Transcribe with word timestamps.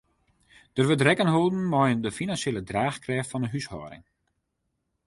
Der 0.75 0.85
wurdt 0.87 1.05
rekken 1.07 1.33
holden 1.35 1.63
mei 1.73 1.91
de 2.03 2.11
finansjele 2.19 2.61
draachkrêft 2.69 3.29
fan 3.31 3.43
'e 3.45 3.49
húshâlding. 3.51 4.05